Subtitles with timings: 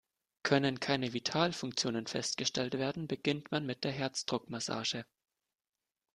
[0.41, 5.05] Können keine Vitalfunktionen festgestellt werden, beginnt man mit der Herzdruckmassage.